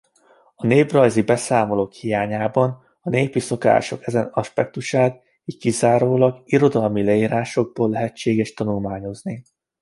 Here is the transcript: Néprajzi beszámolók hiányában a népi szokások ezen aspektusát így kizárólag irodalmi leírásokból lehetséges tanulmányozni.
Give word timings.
Néprajzi 0.57 1.21
beszámolók 1.21 1.91
hiányában 1.93 2.83
a 3.01 3.09
népi 3.09 3.39
szokások 3.39 4.07
ezen 4.07 4.25
aspektusát 4.31 5.23
így 5.45 5.57
kizárólag 5.57 6.41
irodalmi 6.45 7.03
leírásokból 7.03 7.89
lehetséges 7.89 8.53
tanulmányozni. 8.53 9.43